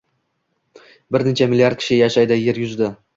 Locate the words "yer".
2.39-2.61